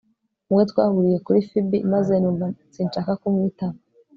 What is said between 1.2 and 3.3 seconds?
kuri fb maze numva sinshaka